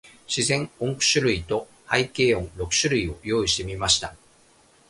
[0.27, 4.15] 自然音九種類と、背景音六種類を用意してみました。